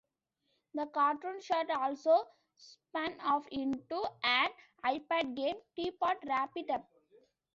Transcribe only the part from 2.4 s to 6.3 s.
spun off into an iPad game "Teapot